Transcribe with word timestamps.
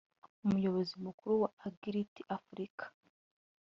umuyobozi 0.45 0.93
mukuru 1.05 1.33
wa 1.43 1.49
Agility 1.67 2.19
Africa 2.37 2.85